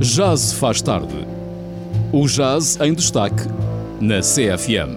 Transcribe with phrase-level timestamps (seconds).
[0.00, 1.26] Jazz faz tarde.
[2.10, 3.42] O jazz em destaque
[4.00, 4.96] na CFM.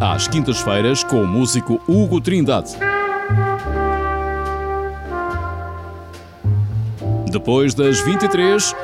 [0.00, 2.72] Às quintas-feiras com o músico Hugo Trindade.
[7.30, 8.74] Depois das 23,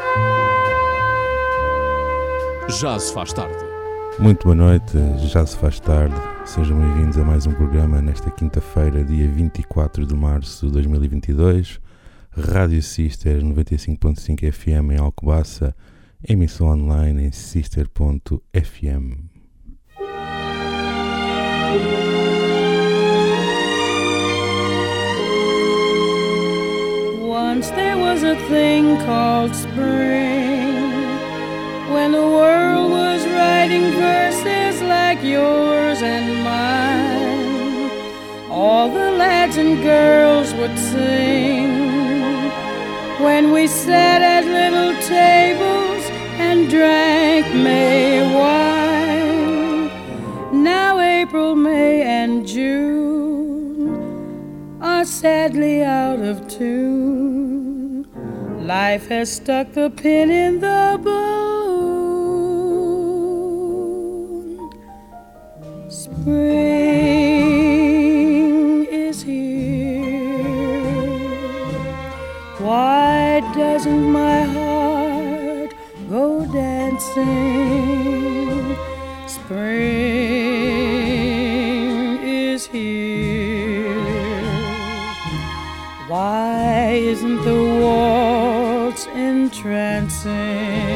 [2.68, 3.64] já se faz tarde.
[4.20, 6.33] Muito boa noite, já se faz tarde.
[6.44, 11.80] Sejam bem-vindos a mais um programa nesta quinta-feira, dia 24 de março de 2022.
[12.30, 15.75] Rádio Sister 95.5 FM em Alcobaça,
[16.29, 18.39] emissão online em sister.fm.
[27.22, 30.73] Once there was a thing called spring
[31.94, 37.91] when the world was writing verses like yours and mine.
[38.50, 41.70] All the lads and girls would sing
[43.22, 46.03] when we sat at little tables
[46.47, 49.89] and drank May wine.
[50.65, 53.95] Now April, May, and June
[54.83, 58.06] are sadly out of tune.
[58.67, 61.44] Life has stuck the pin in the balloon.
[66.25, 66.41] Spring
[68.86, 70.00] is here.
[72.56, 75.75] Why doesn't my heart
[76.08, 77.27] go dancing?
[79.27, 79.69] Spring
[82.25, 83.92] is here.
[86.09, 90.94] Why isn't the waltz entrancing?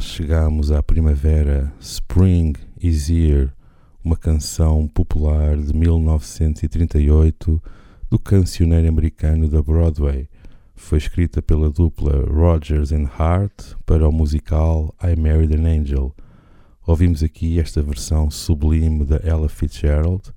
[0.00, 1.72] Chegamos à primavera.
[1.80, 3.50] Spring is Here,
[4.04, 7.62] uma canção popular de 1938
[8.10, 10.28] do cancioneiro americano da Broadway.
[10.76, 16.14] Foi escrita pela dupla Rogers and Hart para o musical I Married an Angel.
[16.86, 20.32] Ouvimos aqui esta versão sublime da Ella Fitzgerald.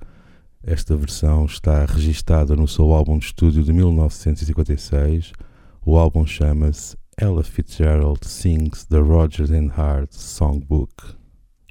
[0.63, 5.33] Esta versão está registada no seu álbum de estúdio de 1956.
[5.85, 11.15] O álbum chama-se Ella Fitzgerald Sings the Rogers and Hart Songbook.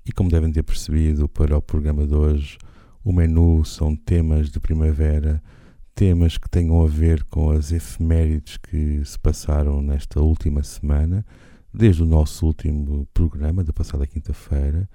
[0.07, 2.57] E como devem ter percebido, para o programa de hoje,
[3.03, 5.43] o menu são temas de primavera,
[5.93, 11.27] temas que tenham a ver com as efemérides que se passaram nesta última semana,
[11.75, 14.89] desde o nosso último programa da passada quinta-feira.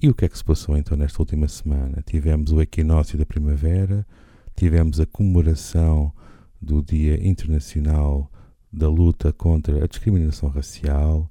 [0.00, 2.00] E o que é que se passou então nesta última semana?
[2.06, 4.06] Tivemos o equinócio da primavera,
[4.54, 6.12] tivemos a comemoração
[6.60, 8.30] do Dia Internacional
[8.72, 11.30] da Luta contra a Discriminação Racial,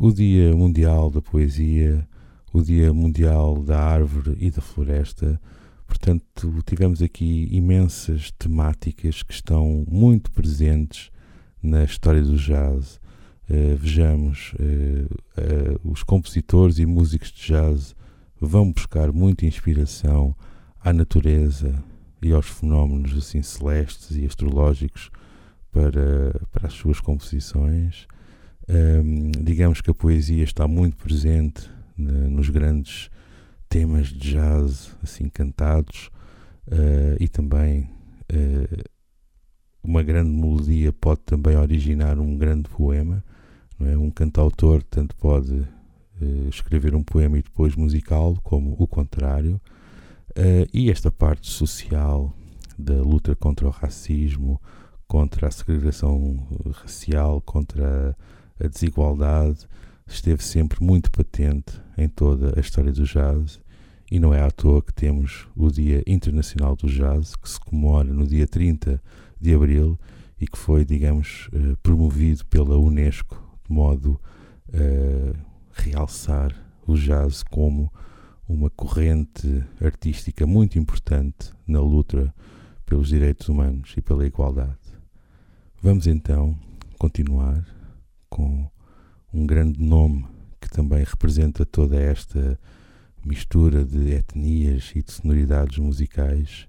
[0.00, 2.08] o Dia Mundial da Poesia,
[2.52, 5.40] o Dia Mundial da Árvore e da Floresta.
[5.86, 11.10] Portanto, tivemos aqui imensas temáticas que estão muito presentes
[11.62, 13.00] na história do jazz.
[13.48, 15.14] Uh, vejamos, uh,
[15.84, 17.94] uh, os compositores e músicos de jazz
[18.40, 20.34] vão buscar muita inspiração
[20.80, 21.82] à natureza
[22.20, 25.10] e aos fenómenos assim celestes e astrológicos
[25.72, 28.06] para, para as suas composições.
[28.68, 33.10] Um, digamos que a poesia está muito presente né, nos grandes
[33.68, 36.10] temas de jazz assim cantados
[36.68, 37.88] uh, e também
[38.30, 38.84] uh,
[39.82, 43.24] uma grande melodia pode também originar um grande poema.
[43.80, 43.96] É?
[43.96, 49.60] Um cantautor tanto pode uh, escrever um poema e depois musical, como o contrário.
[50.72, 52.32] e esta parte social
[52.78, 54.60] da luta contra o racismo,
[55.12, 56.38] contra a segregação
[56.72, 58.16] racial, contra
[58.58, 59.68] a desigualdade,
[60.06, 63.60] esteve sempre muito patente em toda a história do jazz
[64.10, 68.10] e não é à toa que temos o Dia Internacional do Jazz, que se comemora
[68.10, 69.02] no dia 30
[69.38, 70.00] de abril
[70.40, 73.36] e que foi, digamos, eh, promovido pela Unesco
[73.68, 74.18] de modo
[74.72, 75.36] a
[75.74, 76.54] realçar
[76.86, 77.92] o jazz como
[78.48, 82.34] uma corrente artística muito importante na luta
[82.86, 84.81] pelos direitos humanos e pela igualdade.
[85.84, 86.56] Vamos então
[86.96, 87.66] continuar
[88.30, 88.70] com
[89.34, 90.24] um grande nome
[90.60, 92.56] que também representa toda esta
[93.24, 96.68] mistura de etnias e de sonoridades musicais,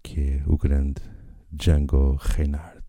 [0.00, 1.02] que é o grande
[1.50, 2.86] Django Reinhardt.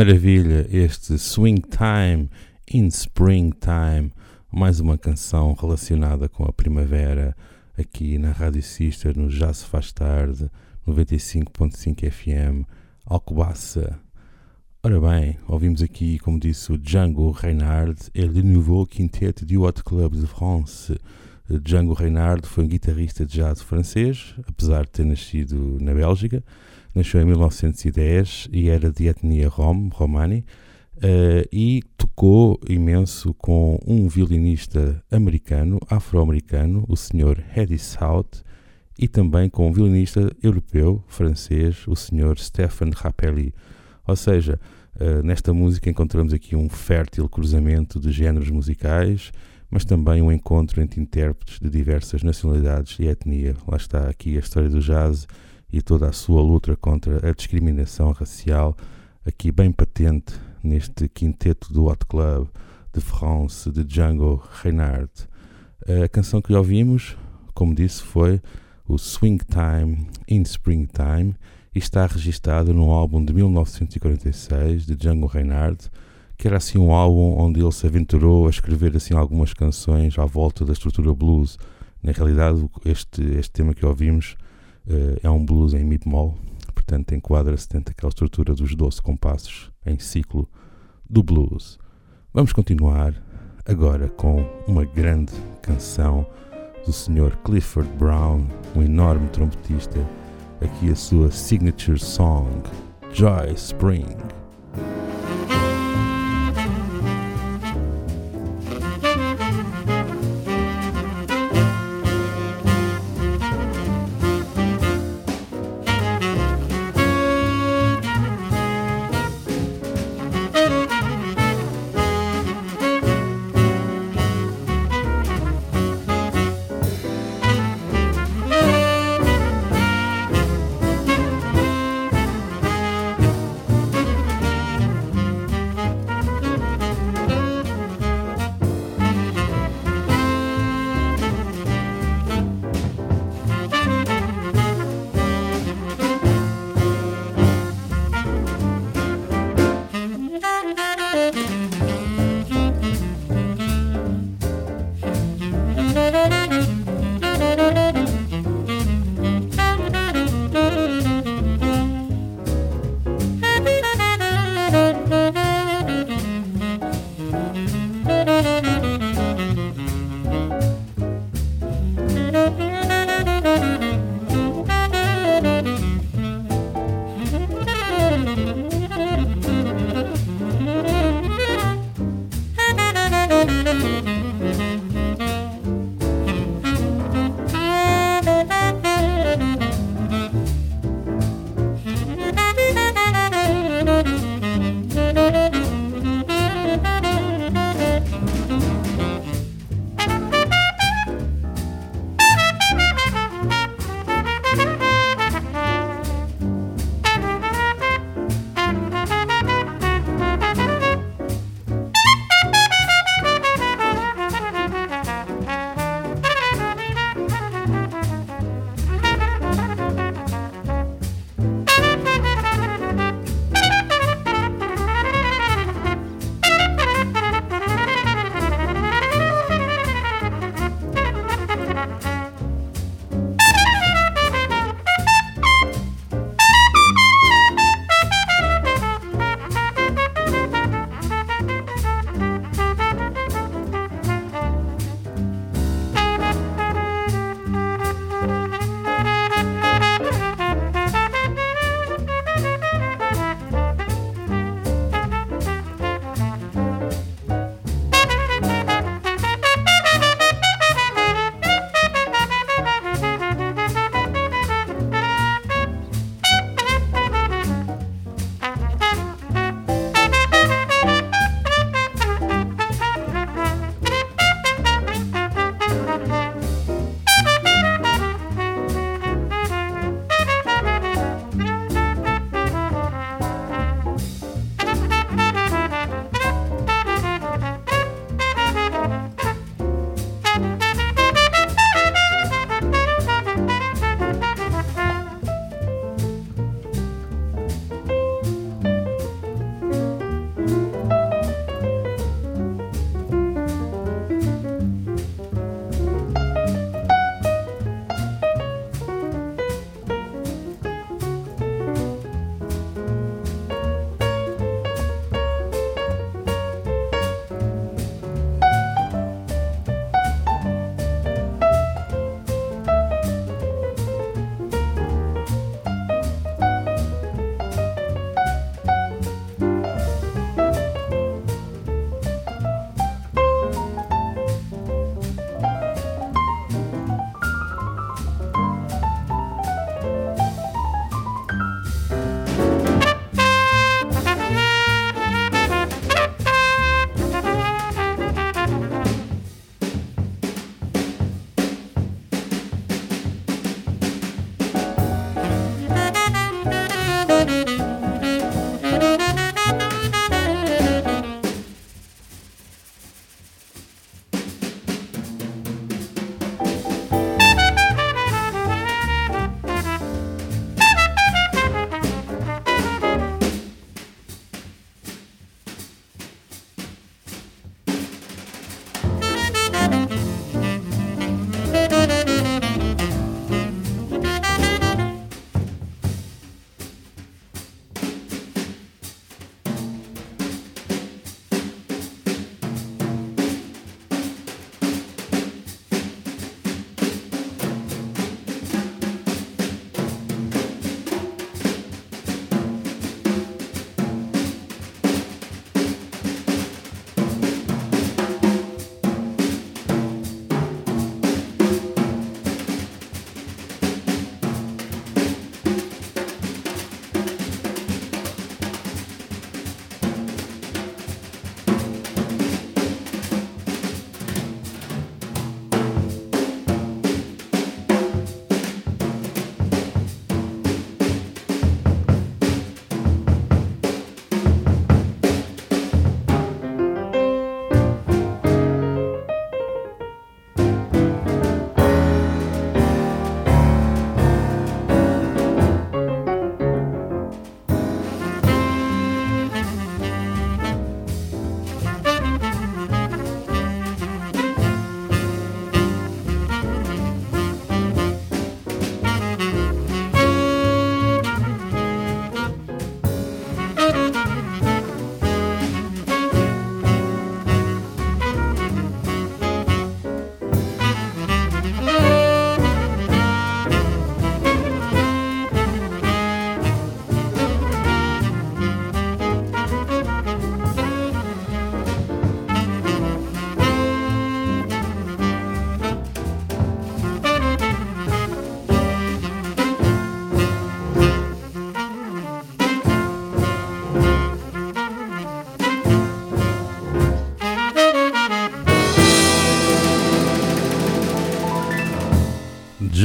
[0.00, 2.30] Maravilha, este Swing Time
[2.72, 4.10] in Springtime,
[4.50, 7.36] mais uma canção relacionada com a primavera
[7.76, 10.50] aqui na Rádio Sister, no Já Se Faz Tarde,
[10.88, 12.66] 95.5 FM,
[13.04, 14.00] Alcobaça.
[14.82, 19.84] Ora bem, ouvimos aqui, como disse o Django Reinhardt, é Le Nouveau Quintet du Hot
[19.84, 20.98] Club de France.
[21.62, 26.42] Django Reinhardt foi um guitarrista de jazz francês, apesar de ter nascido na Bélgica.
[26.94, 30.44] Nasceu em 1910 e era de etnia rom, romani,
[30.96, 37.44] uh, e tocou imenso com um violinista americano, afro-americano, o Sr.
[37.56, 38.42] Eddie South,
[38.98, 42.38] e também com um violinista europeu, francês, o Sr.
[42.38, 43.54] Stefan Rappelli.
[44.06, 44.58] Ou seja,
[44.96, 49.30] uh, nesta música encontramos aqui um fértil cruzamento de géneros musicais,
[49.70, 53.54] mas também um encontro entre intérpretes de diversas nacionalidades e etnia.
[53.68, 55.28] Lá está aqui a história do jazz
[55.72, 58.76] e toda a sua luta contra a discriminação racial,
[59.24, 62.48] aqui bem patente neste quinteto do Hot Club
[62.92, 65.28] de France de Django Reinhardt.
[66.04, 67.16] A canção que ouvimos,
[67.54, 68.40] como disse, foi
[68.86, 71.34] o Swing Time in Springtime
[71.74, 75.88] e está registada num álbum de 1946 de Django Reinhardt,
[76.36, 80.24] que era assim um álbum onde ele se aventurou a escrever assim algumas canções à
[80.24, 81.58] volta da estrutura blues.
[82.02, 84.36] Na realidade, este, este tema que ouvimos
[85.22, 86.36] é um blues em mi bemol,
[86.74, 90.48] portanto enquadra-se dentro daquela estrutura dos 12 compassos em ciclo
[91.08, 91.78] do blues.
[92.32, 93.14] Vamos continuar
[93.66, 95.32] agora com uma grande
[95.62, 96.26] canção
[96.84, 97.36] do Sr.
[97.44, 100.00] Clifford Brown, um enorme trompetista,
[100.60, 102.62] aqui a sua signature song,
[103.12, 104.39] Joy Spring.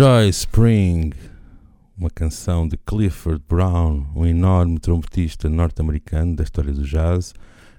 [0.06, 1.14] Joy Spring,
[1.98, 7.34] uma canção de Clifford Brown, um enorme trompetista norte-americano da história do jazz,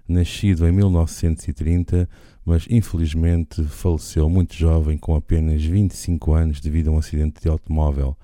[0.09, 2.09] nascido em 1930,
[2.45, 8.17] mas infelizmente faleceu muito jovem, com apenas 25 anos, devido a um acidente de automóvel.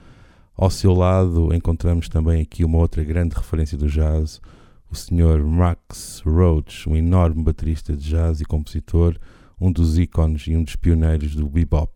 [0.57, 4.41] Ao seu lado encontramos também aqui uma outra grande referência do jazz,
[4.91, 5.45] o Sr.
[5.45, 9.17] Max Roach, um enorme baterista de jazz e compositor,
[9.61, 11.93] um dos ícones e um dos pioneiros do bebop.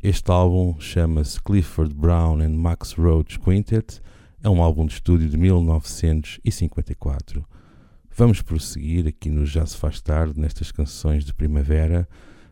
[0.00, 4.00] Este álbum chama-se Clifford Brown and Max Roach Quintet,
[4.40, 7.44] é um álbum de estúdio de 1954.
[8.16, 12.08] Vamos prosseguir aqui no Já se faz tarde, nestas canções de primavera,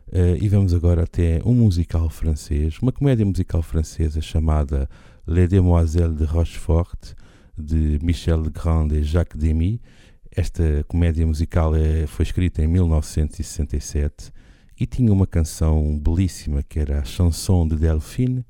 [0.09, 4.89] uh, e vamos agora até um musical francês, uma comédia musical francesa chamada
[5.25, 7.13] Les Demoiselles de Rochefort,
[7.57, 9.81] de Michel Legrand e Jacques Demy.
[10.29, 14.33] Esta comédia musical é, foi escrita em 1967
[14.79, 18.45] e tinha uma canção belíssima que era a Chanson de Delphine,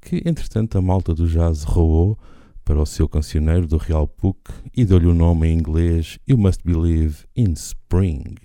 [0.00, 2.18] que entretanto a malta do jazz roubou
[2.64, 4.36] para o seu cancioneiro do Real Puc
[4.76, 8.36] e deu-lhe o nome em inglês You Must Believe in Spring.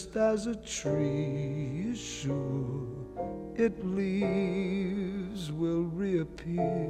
[0.00, 2.86] Just as a tree is sure
[3.54, 6.88] its leaves will reappear,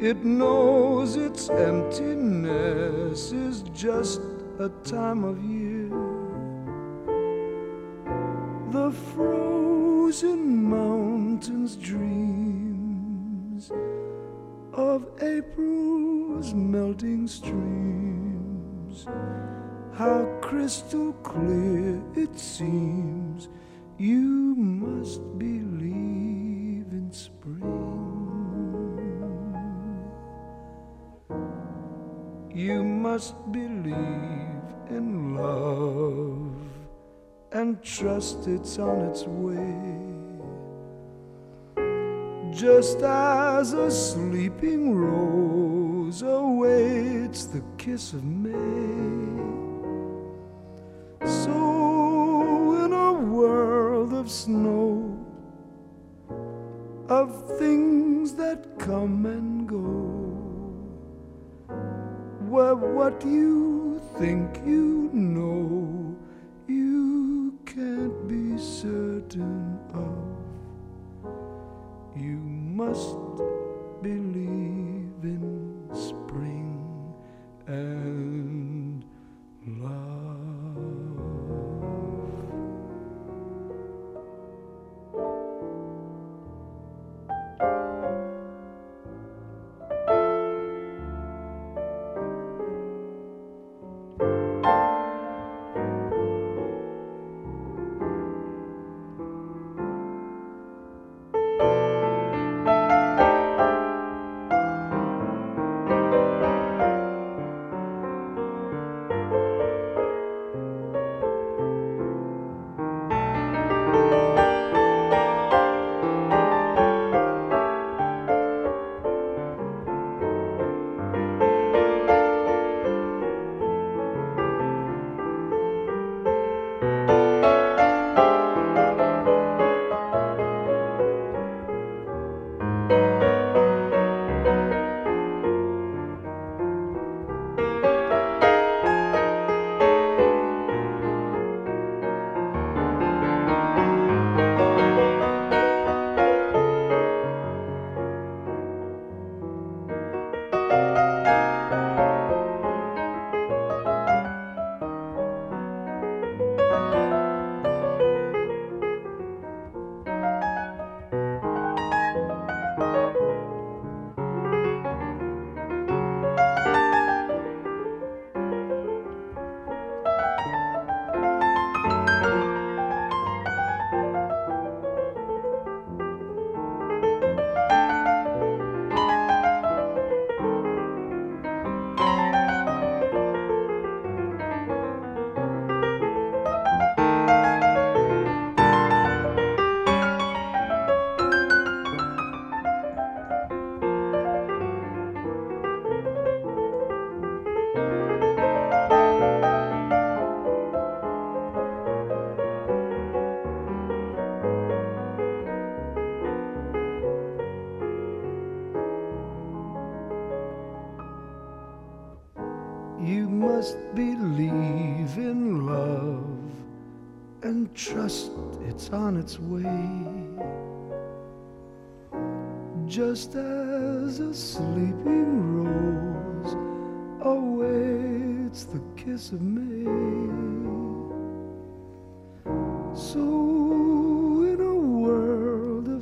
[0.00, 4.22] it knows its emptiness is just
[4.58, 5.90] a time of year.
[8.70, 13.70] The frozen mountains dreams
[14.72, 19.06] of April's melting streams
[19.98, 23.48] how crystal clear it seems
[23.98, 27.64] you must believe in spring.
[32.54, 36.54] You must believe in love
[37.50, 39.74] and trust it's on its way.
[42.54, 49.17] Just as a sleeping rose awaits the kiss of May.
[54.28, 55.26] Of snow,
[57.08, 59.86] of things that come and go,
[62.50, 66.14] where what you think you know,
[66.66, 71.32] you can't be certain of,
[72.14, 73.16] you must
[74.02, 77.14] believe in spring
[77.66, 78.27] and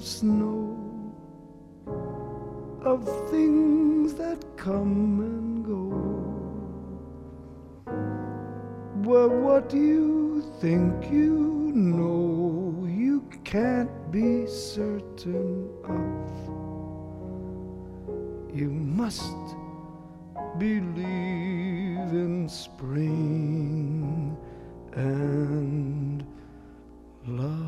[0.07, 0.79] snow,
[2.83, 5.89] of things that come and go,
[9.09, 12.87] well, what you think you know?
[12.89, 16.31] You can't be certain of.
[18.55, 19.35] You must
[20.59, 24.37] believe in spring
[24.93, 26.25] and
[27.27, 27.66] love.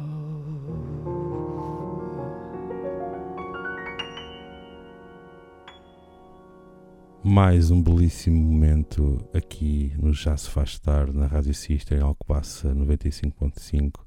[7.30, 12.74] Mais um belíssimo momento aqui no Já Se Faz Tarde, na Rádio Sister, em Alcobaça
[12.74, 14.00] 95.5.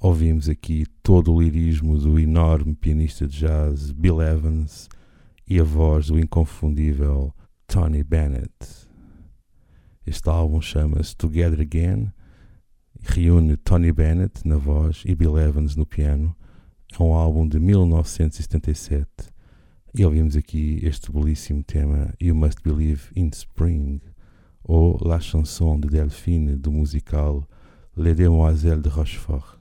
[0.00, 4.88] Ouvimos aqui todo o lirismo do enorme pianista de jazz Bill Evans
[5.46, 7.34] e a voz do inconfundível
[7.66, 8.88] Tony Bennett.
[10.06, 12.10] Este álbum chama-se Together Again,
[13.02, 16.34] reúne Tony Bennett na voz e Bill Evans no piano.
[16.98, 19.37] É um álbum de 1977
[19.98, 24.00] e ouvimos aqui este belíssimo tema You Must Believe in Spring
[24.62, 27.44] ou La Chanson de Delphine do musical
[27.96, 29.58] Les Demoiselles de Rochefort.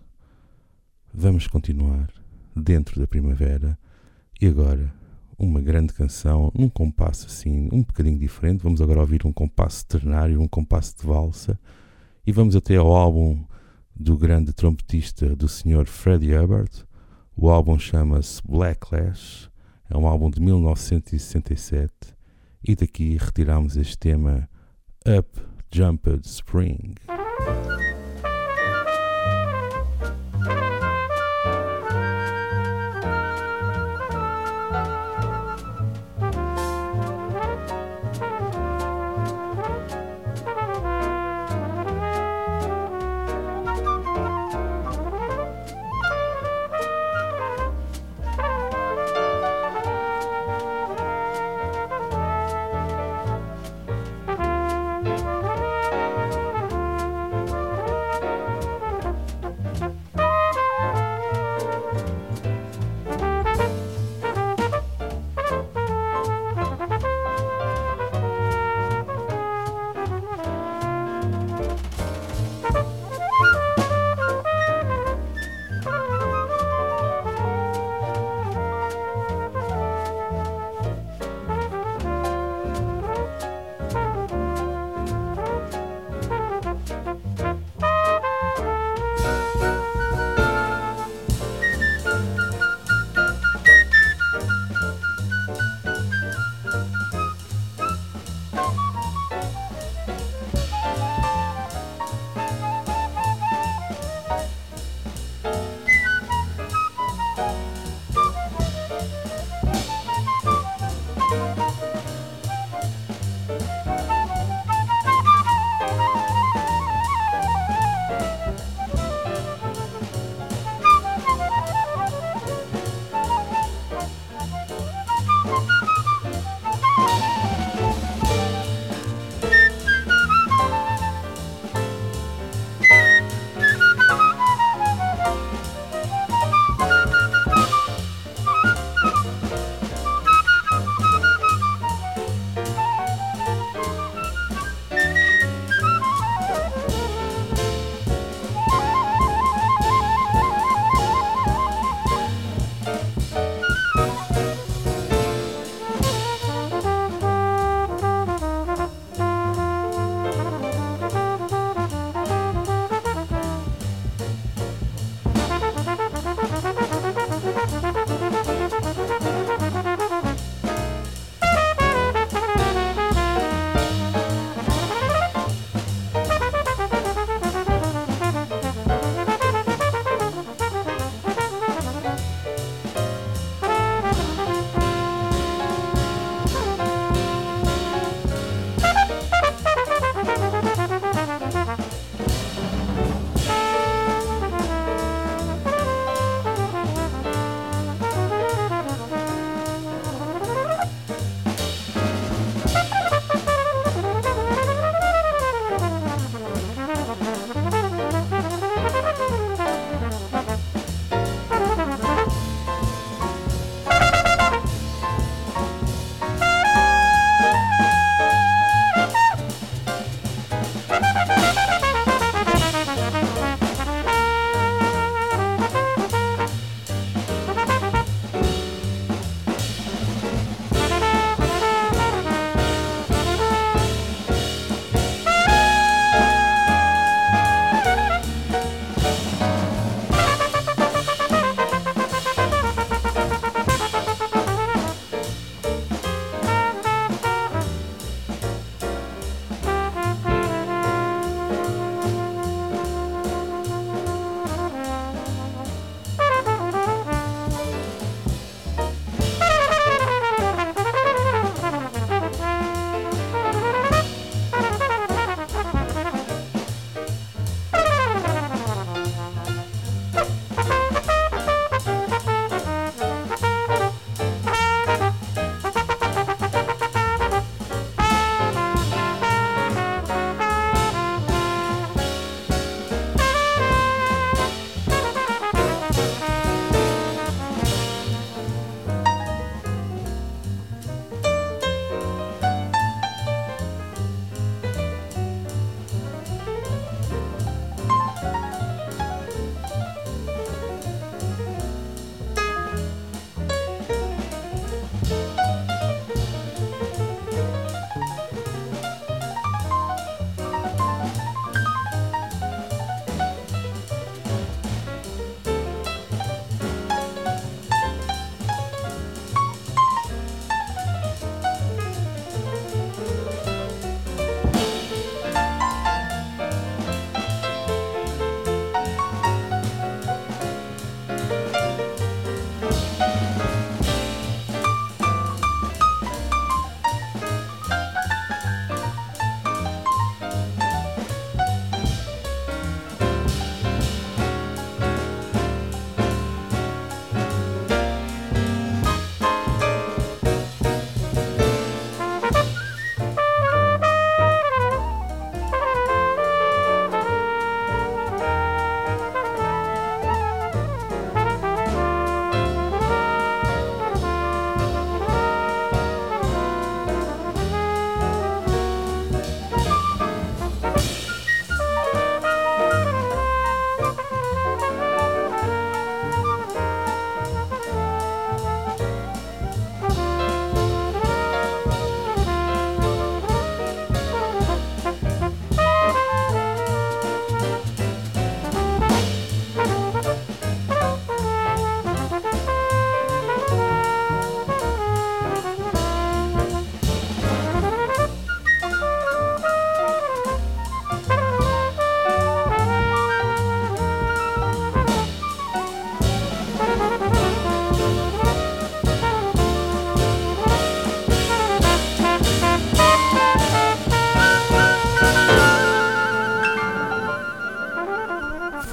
[1.12, 2.14] Vamos continuar
[2.56, 3.80] dentro da primavera
[4.40, 4.94] e agora
[5.40, 8.62] uma grande canção num compasso assim um bocadinho diferente.
[8.62, 11.60] Vamos agora ouvir um compasso ternário, um compasso de valsa
[12.28, 13.44] e vamos até ao álbum
[13.96, 15.88] do grande trompetista do Sr.
[15.88, 16.86] Freddie Hubbard.
[17.36, 19.50] O álbum chama-se Blacklash,
[19.90, 21.92] é um álbum de 1967
[22.64, 24.50] e daqui retiramos este tema
[25.06, 25.40] Up
[25.72, 26.96] Jumped Spring.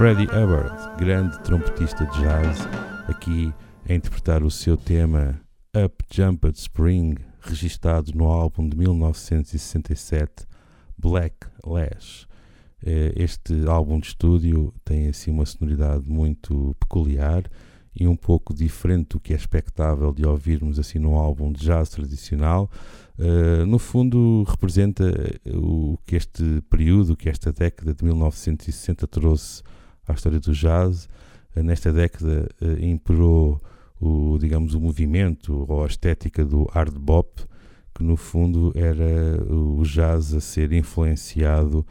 [0.04, 2.58] Freddie Hubbard, grande trompetista de jazz,
[3.08, 3.50] aqui
[3.88, 5.40] a interpretar o seu tema
[5.74, 10.46] Up Jumped Spring, registado no álbum de 1967
[10.98, 12.26] Black Lash.
[12.84, 17.50] Eh, este álbum de estúdio tem assim uma sonoridade muito peculiar
[17.98, 21.88] e um pouco diferente do que é expectável de ouvirmos assim num álbum de jazz
[21.88, 22.70] tradicional.
[23.18, 25.02] Uh, no fundo, representa
[25.46, 29.62] o que este período, que esta década de 1960 trouxe
[30.06, 31.08] à história do jazz.
[31.56, 33.60] Uh, nesta década uh, imperou
[34.00, 37.42] o, digamos, o movimento ou a estética do hard bop,
[37.94, 41.86] que no fundo era o jazz a ser influenciado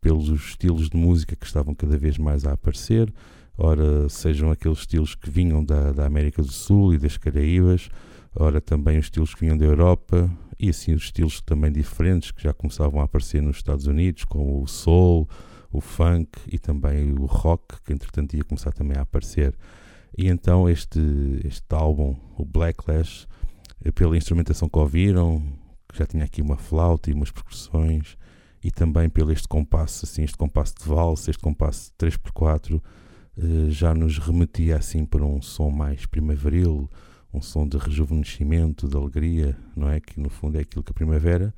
[0.00, 3.12] pelos estilos de música que estavam cada vez mais a aparecer,
[3.56, 7.88] ora sejam aqueles estilos que vinham da, da América do Sul e das Caraíbas,
[8.34, 12.42] ora também os estilos que vinham da Europa e assim os estilos também diferentes que
[12.42, 15.28] já começavam a aparecer nos Estados Unidos, como o soul,
[15.72, 19.54] o funk e também o rock, que entretanto ia começar também a aparecer.
[20.16, 21.00] E então este,
[21.44, 23.26] este álbum, o Blacklash,
[23.84, 25.42] eh, pela instrumentação que ouviram,
[25.88, 28.16] que já tinha aqui uma flauta e umas percussões,
[28.62, 32.82] e também pelo este compasso, assim, este compasso de valsa, este compasso 3x4,
[33.38, 36.90] eh, já nos remetia assim para um som mais primaveril,
[37.32, 40.00] um som de rejuvenescimento, de alegria, não é?
[40.00, 41.54] Que no fundo é aquilo que a primavera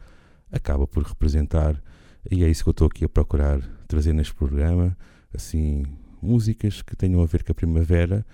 [0.51, 1.83] acaba por representar,
[2.31, 4.97] e é isso que eu estou aqui a procurar trazer neste programa,
[5.35, 5.85] assim,
[6.20, 8.25] músicas que tenham a ver com a primavera,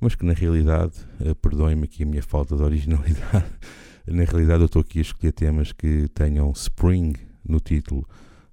[0.00, 3.46] mas que na realidade, uh, perdoem-me aqui a minha falta de originalidade,
[4.06, 7.14] na realidade eu estou aqui a escolher temas que tenham spring
[7.46, 8.06] no título,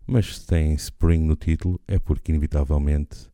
[0.05, 3.29] mas se tem spring no título é porque inevitavelmente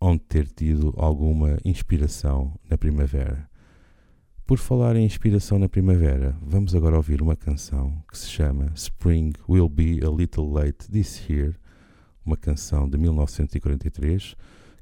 [0.00, 3.48] onde ter tido alguma inspiração na primavera.
[4.44, 9.32] Por falar em inspiração na primavera, vamos agora ouvir uma canção que se chama Spring
[9.48, 11.54] Will Be a Little Late This Year,
[12.26, 14.34] uma canção de 1943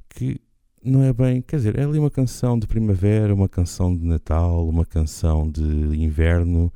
[0.09, 0.41] que
[0.83, 4.67] não é bem, quer dizer, é ali uma canção de primavera, uma canção de Natal,
[4.67, 6.73] uma canção de inverno,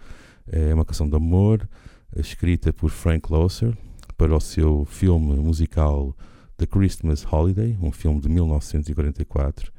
[0.47, 1.67] é uma canção de amor,
[2.15, 3.75] escrita por Frank Loesser
[4.17, 6.15] para o seu filme musical
[6.59, 9.73] The Christmas Holiday, um filme de 1944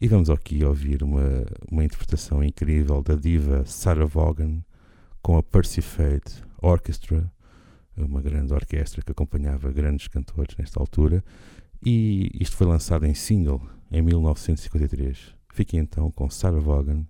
[0.00, 4.62] e vamos aqui ouvir uma, uma interpretação incrível da diva Sarah Vaughan
[5.20, 7.30] com a Percy Fate Orchestra,
[7.96, 11.22] uma grande orquestra que acompanhava grandes cantores nesta altura.
[11.84, 15.34] E isto foi lançado em single em 1953.
[15.52, 17.04] Fiquem então com Sarah Vaughan.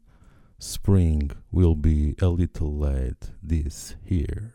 [0.59, 4.53] Spring will be a little late this year.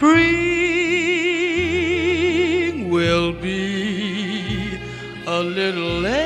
[0.00, 0.16] Spring
[2.88, 4.78] will be
[5.26, 6.16] a little late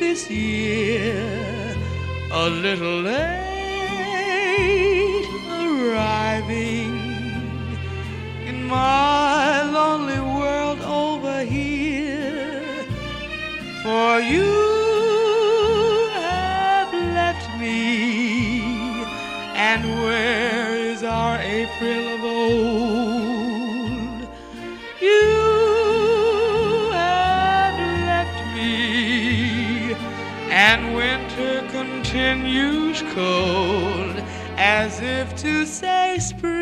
[0.00, 1.76] this year,
[2.32, 3.28] a little late
[5.60, 6.90] arriving
[8.46, 12.86] in my lonely world over here.
[13.82, 14.54] For you
[16.14, 19.04] have left me,
[19.54, 20.37] and where
[21.40, 23.48] April of old?
[25.00, 29.94] You have left me,
[30.50, 34.16] and winter continues cold,
[34.56, 36.58] as if to say spring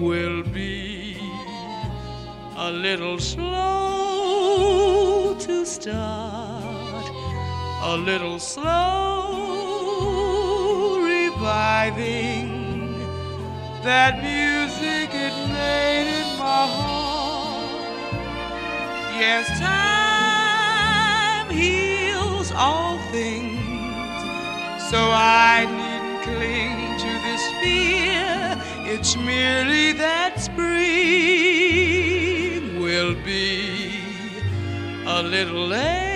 [0.00, 1.18] will be
[2.56, 3.58] a little slow
[5.38, 7.06] to start,
[7.82, 9.28] a little slow
[11.04, 12.47] reviving
[13.82, 17.70] that music it made in my heart.
[19.18, 23.60] Yes, time heals all things,
[24.90, 28.56] so I needn't cling to this fear.
[28.92, 30.68] It's merely that spring
[32.80, 34.00] will be
[35.06, 36.07] a little late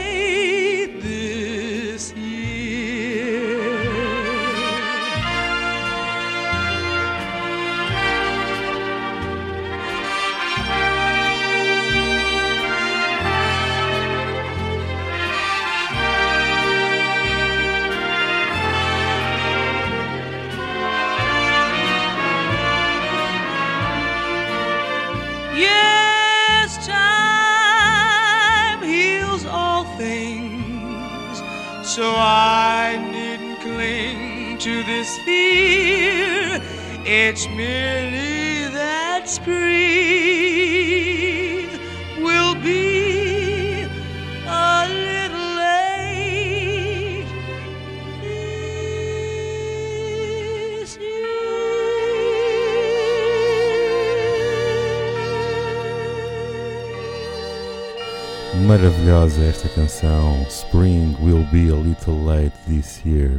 [58.73, 63.39] Maravilhosa esta canção, Spring Will Be a Little Late This Year,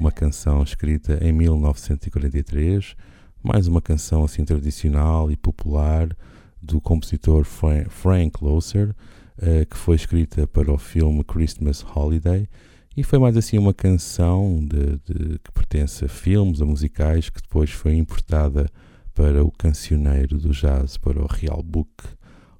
[0.00, 2.96] uma canção escrita em 1943,
[3.40, 6.08] mais uma canção assim tradicional e popular
[6.60, 8.92] do compositor Frank Loesser,
[9.40, 12.48] eh, que foi escrita para o filme Christmas Holiday
[12.96, 17.40] e foi mais assim uma canção de, de, que pertence a filmes, a musicais, que
[17.40, 18.68] depois foi importada
[19.14, 21.92] para o cancioneiro do jazz, para o Real Book.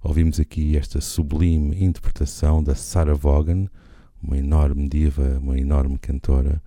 [0.05, 3.67] Ouvimos aqui esta sublime interpretação da Sarah Vaughan,
[4.23, 6.63] uma enorme diva, uma enorme cantora,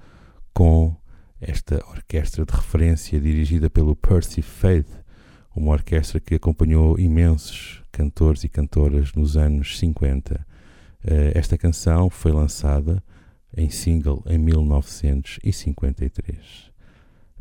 [0.56, 0.96] com
[1.40, 4.88] esta orquestra de referência dirigida pelo Percy Faith,
[5.56, 10.44] uma orquestra que acompanhou imensos cantores e cantoras nos anos 50.
[11.04, 13.04] Eh, esta canção foi lançada
[13.56, 16.72] em single em 1953.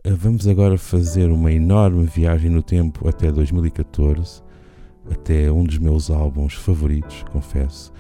[0.05, 4.45] Eh, vamos agora fazer uma enorme viagem no tempo até 2014
[5.11, 7.93] até um dos meus álbuns favoritos, confesso.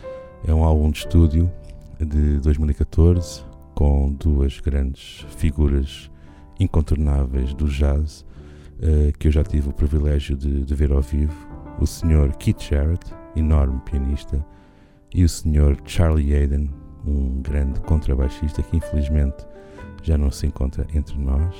[0.46, 1.50] É um álbum de estúdio
[1.98, 3.44] de 2014
[3.74, 6.10] com duas grandes figuras
[6.58, 8.24] incontornáveis do jazz
[8.78, 11.34] uh, que eu já tive o privilégio de, de, ver ao vivo:
[11.80, 12.34] o Sr.
[12.38, 14.44] Keith Jarrett, enorme pianista,
[15.14, 15.76] e o Sr.
[15.84, 16.70] Charlie Hayden,
[17.06, 19.46] um grande contrabaixista que infelizmente
[20.02, 21.54] já não se encontra entre nós.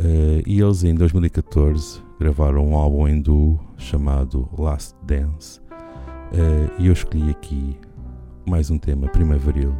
[0.00, 6.86] Uh, e eles em 2014 gravaram um álbum em duo chamado Last Dance uh, e
[6.86, 7.78] eu escolhi aqui
[8.46, 9.74] mais um tema primaveril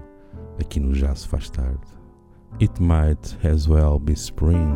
[0.60, 1.80] aqui no Jazz Faz Tarde.
[2.60, 4.74] It Might As Well Be Spring.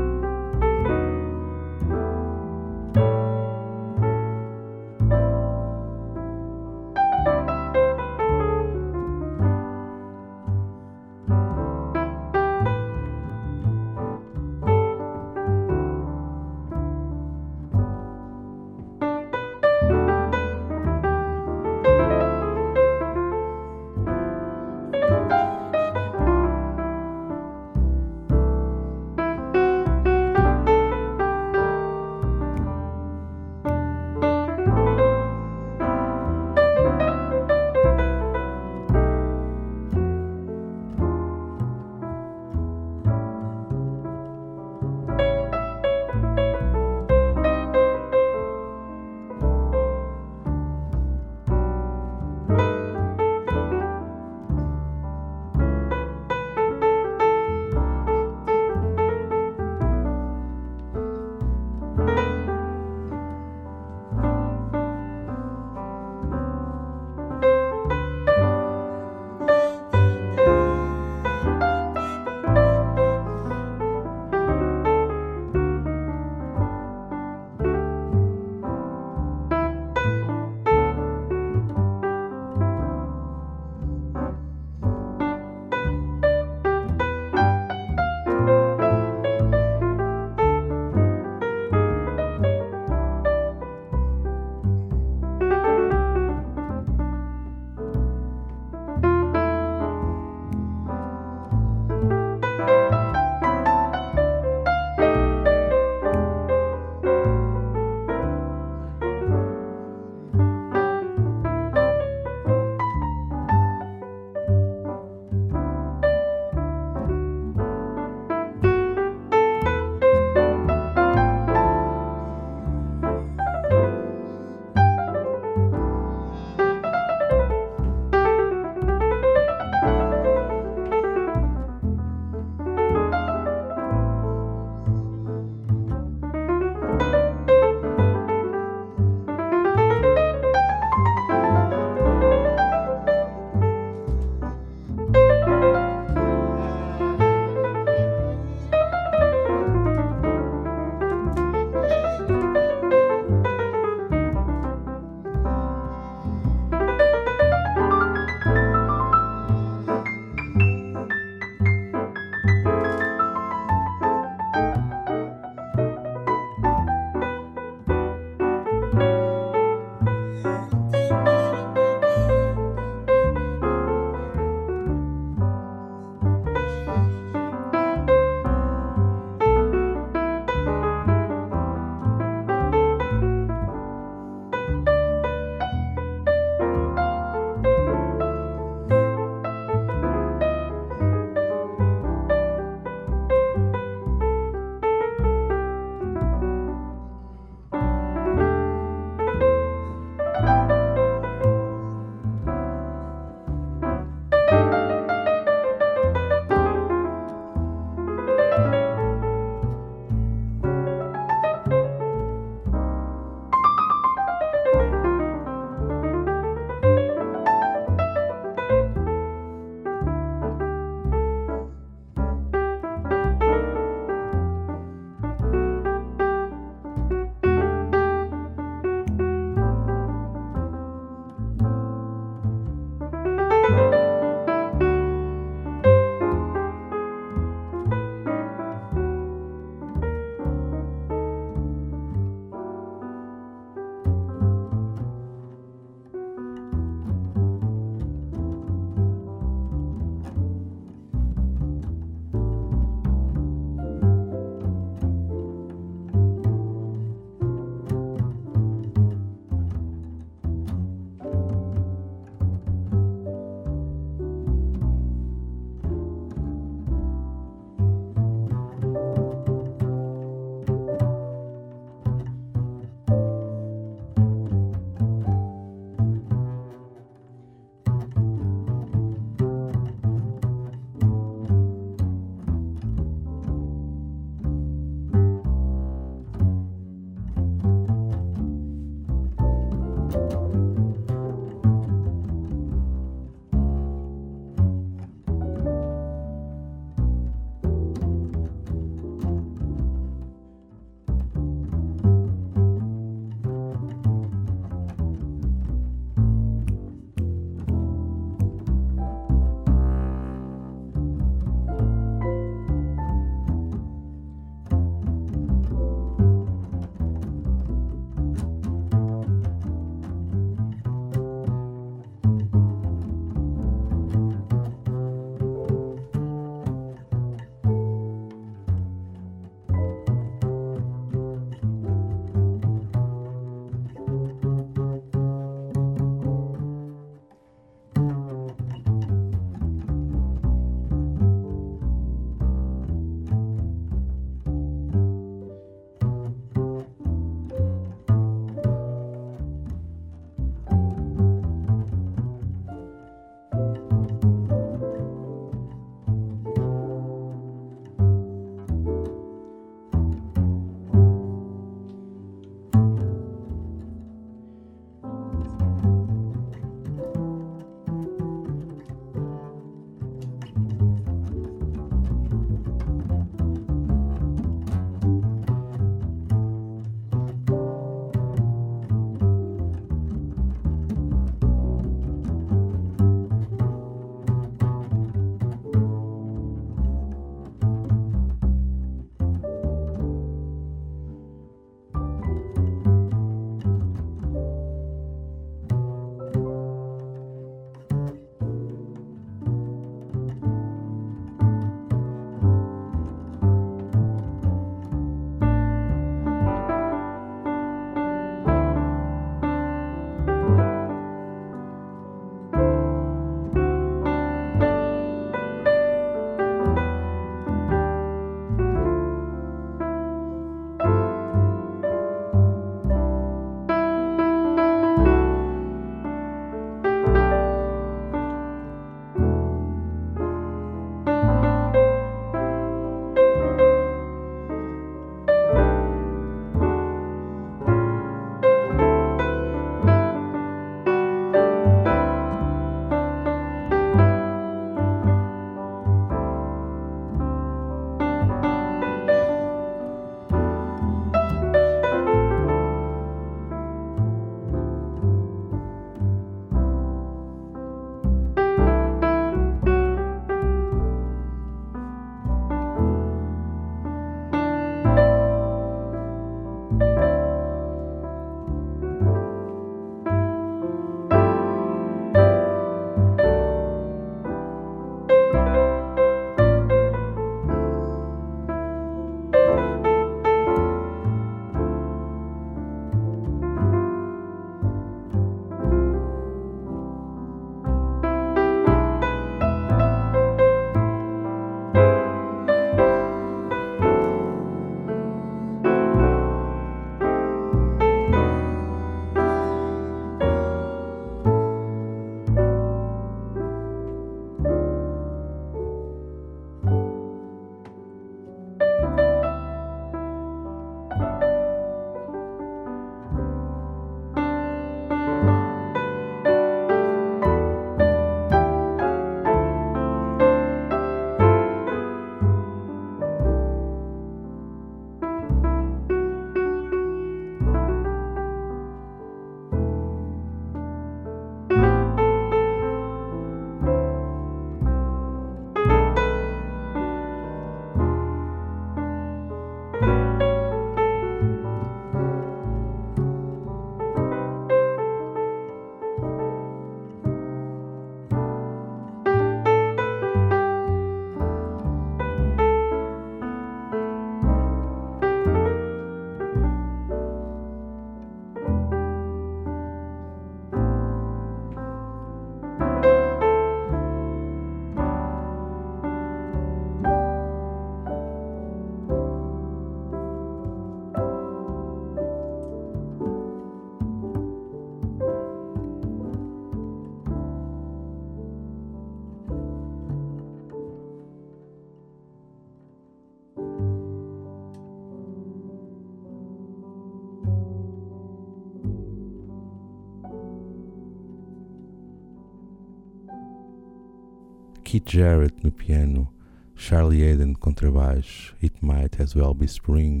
[594.72, 596.10] Keith Jarrett no piano,
[596.56, 600.00] Charlie Hayden no contrabaixo, It Might As Well Be Spring,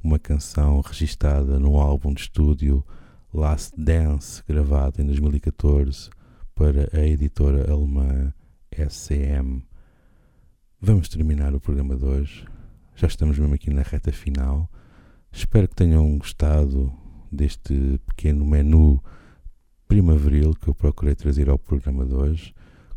[0.00, 2.84] uma canção registada no álbum de estúdio
[3.34, 6.08] Last Dance, gravado em 2014
[6.54, 8.32] para a editora alemã
[8.70, 9.66] SCM.
[10.80, 12.46] Vamos terminar o programa de hoje.
[12.94, 14.70] Já estamos mesmo aqui na reta final.
[15.32, 16.92] Espero que tenham gostado
[17.32, 19.02] deste pequeno menu
[19.88, 22.54] primaveril que eu procurei trazer ao programa de hoje.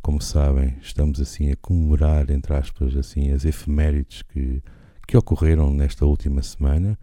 [0.09, 4.59] Como sabem, estamos assim a comemorar, entre aspas, assim, as efemérides que,
[5.07, 6.97] que ocorreram nesta última semana,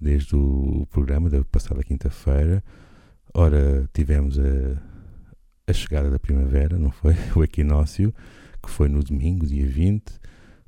[0.00, 2.62] desde o programa da passada quinta-feira.
[3.34, 4.80] Ora, tivemos a,
[5.66, 7.16] a chegada da primavera, não foi?
[7.34, 8.14] O equinócio,
[8.62, 10.04] que foi no domingo, dia 20.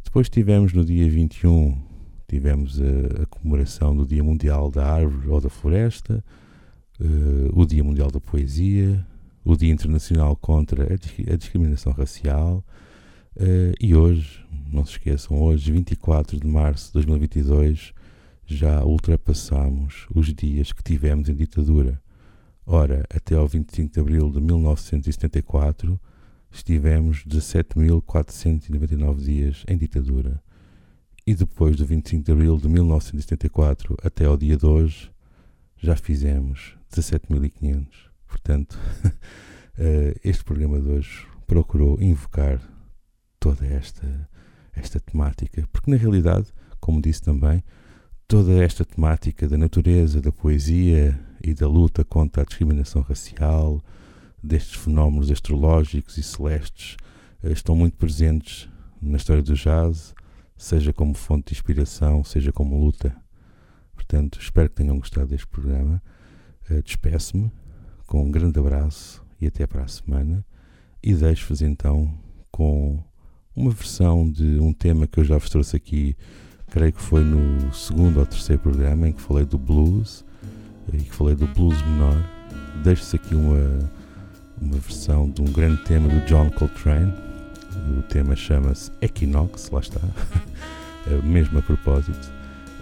[0.03, 1.81] Depois tivemos no dia 21,
[2.27, 6.25] tivemos a, a comemoração do Dia Mundial da Árvore ou da Floresta,
[6.99, 9.07] uh, o Dia Mundial da Poesia,
[9.45, 12.65] o Dia Internacional contra a, Discriminação Racial.
[13.37, 17.93] Uh, e hoje, não se esqueçam, hoje, 24 de março de 2022,
[18.47, 22.01] já ultrapassamos os dias que tivemos em ditadura.
[22.67, 26.01] Ora, até ao 25 de abril de 1974,
[26.51, 30.43] estivemos 17.499 dias em ditadura.
[31.27, 35.11] E depois do 25 de abril de 1974 até ao dia de hoje,
[35.77, 38.14] já fizemos 17.500.
[38.35, 38.77] Portanto,
[39.79, 42.61] eh, este programa de hoje procurou invocar
[43.39, 44.29] toda esta,
[44.75, 46.49] esta temática, porque na realidade,
[46.81, 47.63] como disse também,
[48.27, 53.81] toda esta temática da natureza, da poesia e da luta contra a discriminação racial,
[54.43, 56.97] destes fenómenos astrológicos e celestes,
[57.41, 58.69] eh, estão muito presentes
[59.01, 60.13] na história do jazz,
[60.57, 63.15] seja como fonte de inspiração, seja como luta.
[63.95, 66.03] Portanto, espero que tenham gostado deste programa.
[66.69, 67.53] Eh, despeço-me
[68.07, 70.45] com um grande abraço e até para a semana.
[71.03, 72.13] E deixo-vos então
[72.51, 73.03] com
[73.55, 76.17] uma versão de um tema que eu já vos trouxe aqui,
[76.71, 80.25] creio que foi no segundo ou terceiro programa, em que falei do blues
[80.93, 82.17] e que falei do blues menor.
[82.83, 83.91] Deixo-vos aqui uma,
[84.61, 87.13] uma versão de um grande tema do John Coltrane.
[87.99, 90.01] O tema chama-se Equinox, lá está,
[91.07, 92.33] é mesmo a propósito.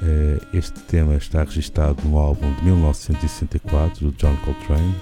[0.03, 4.95] Eh, este tema está registado no álbum de 1964 do John Coltrane,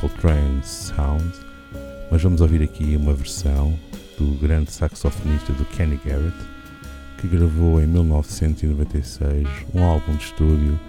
[0.00, 1.30] Coltrane Sound,
[2.10, 3.78] mas vamos ouvir aqui uma versão
[4.18, 6.36] do grande saxofonista do Kenny Garrett,
[7.18, 10.80] que gravou em 1996 um álbum de estúdio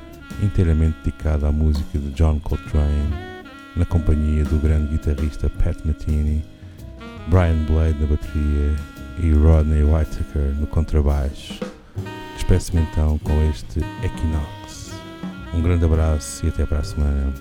[0.41, 3.13] inteiramente dedicado à música de John Coltrane,
[3.75, 6.41] na companhia do grande guitarrista Pat Metheny,
[7.27, 8.75] Brian Blade na bateria
[9.19, 11.59] e Rodney Whittaker no contrabaixo.
[12.35, 14.93] Despeço-me então com este Equinox.
[15.53, 17.33] Um grande abraço e até para a semana.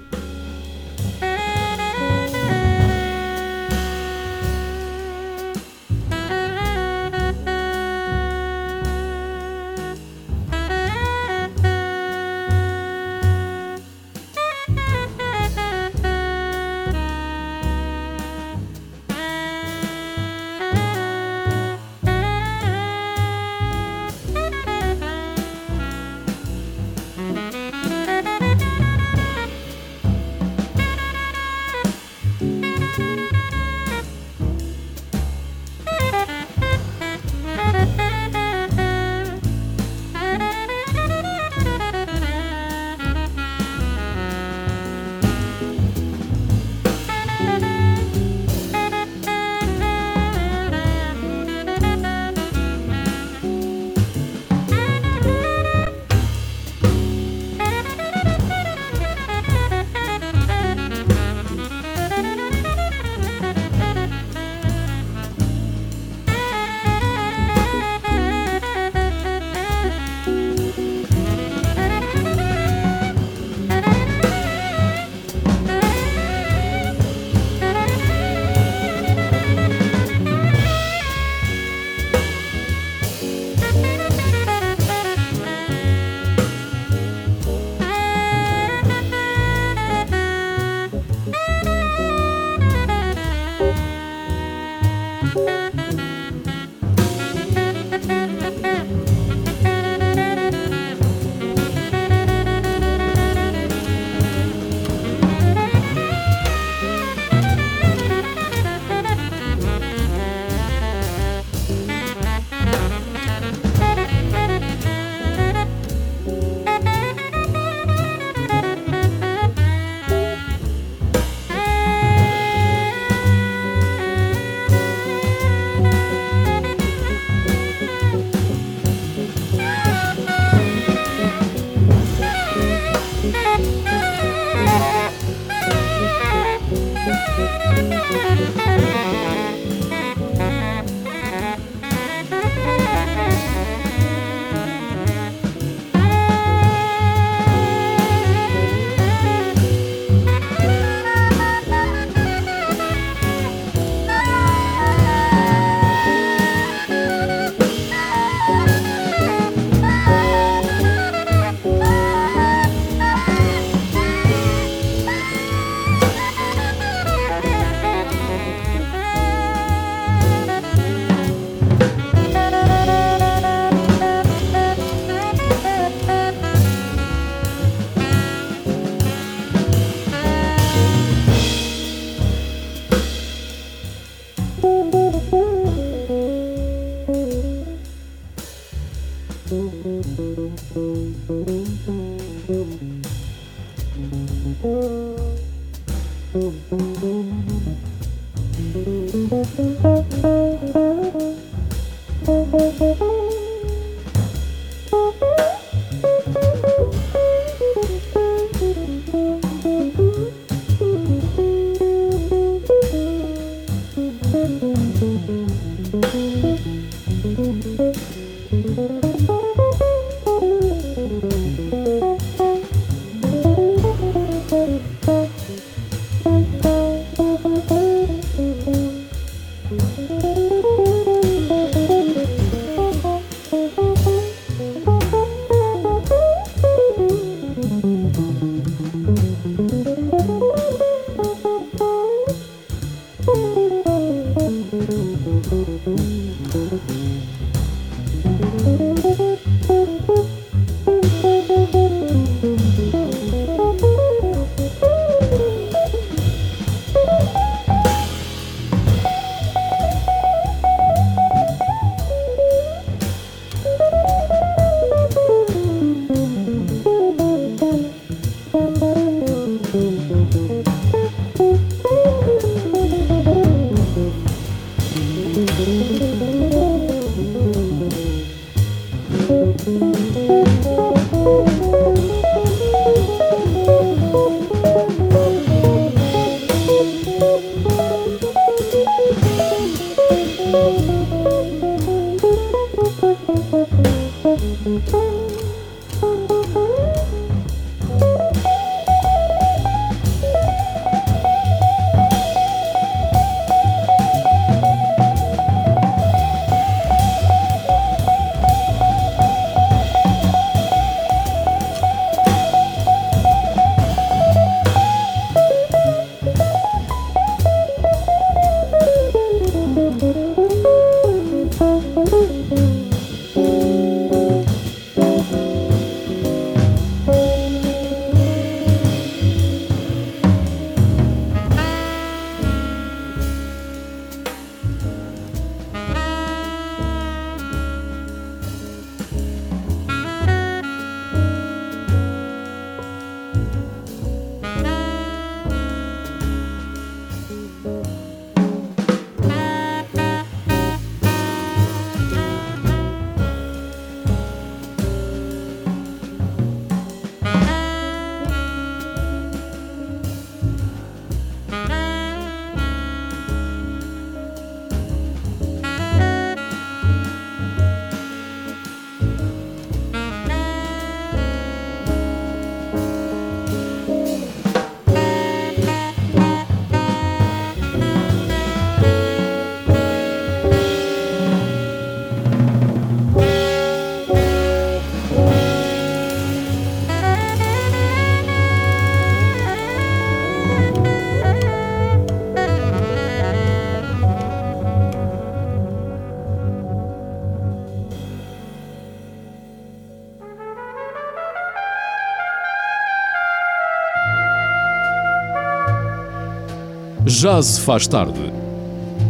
[407.20, 408.32] Jazz faz tarde.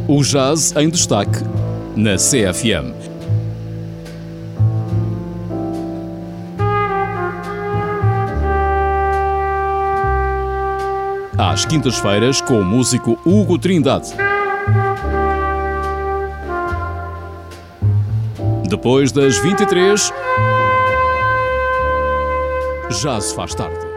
[0.08, 1.44] O jazz em destaque
[1.94, 2.92] na CFM.
[11.38, 14.08] Às quintas-feiras com o músico Hugo Trindade.
[18.68, 20.12] Depois das 23,
[22.90, 23.89] Jazz faz tarde.